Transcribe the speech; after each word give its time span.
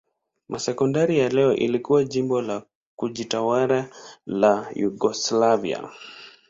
Masedonia 0.49 1.03
ya 1.05 1.29
leo 1.29 1.55
ilikuwa 1.55 2.03
jimbo 2.03 2.41
la 2.41 2.63
kujitawala 2.95 3.89
la 4.25 4.71
Yugoslavia. 4.75 5.89